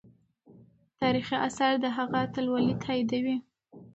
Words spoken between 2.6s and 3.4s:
تاییدوي.